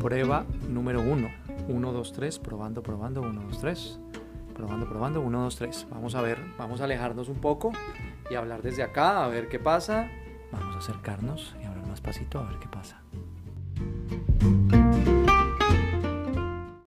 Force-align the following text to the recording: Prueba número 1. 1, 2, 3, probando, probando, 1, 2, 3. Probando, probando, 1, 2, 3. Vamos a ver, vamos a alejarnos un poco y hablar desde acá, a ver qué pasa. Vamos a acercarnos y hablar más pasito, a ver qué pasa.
Prueba 0.00 0.46
número 0.68 1.00
1. 1.00 1.28
1, 1.68 1.92
2, 1.92 2.12
3, 2.12 2.38
probando, 2.38 2.82
probando, 2.82 3.20
1, 3.22 3.42
2, 3.42 3.58
3. 3.58 4.00
Probando, 4.54 4.88
probando, 4.88 5.20
1, 5.20 5.42
2, 5.42 5.56
3. 5.56 5.86
Vamos 5.90 6.14
a 6.14 6.22
ver, 6.22 6.38
vamos 6.56 6.80
a 6.80 6.84
alejarnos 6.84 7.28
un 7.28 7.40
poco 7.40 7.72
y 8.30 8.34
hablar 8.34 8.62
desde 8.62 8.82
acá, 8.82 9.24
a 9.24 9.28
ver 9.28 9.48
qué 9.48 9.58
pasa. 9.58 10.08
Vamos 10.52 10.76
a 10.76 10.78
acercarnos 10.78 11.54
y 11.60 11.66
hablar 11.66 11.86
más 11.86 12.00
pasito, 12.00 12.38
a 12.38 12.44
ver 12.44 12.58
qué 12.58 12.68
pasa. 12.68 13.02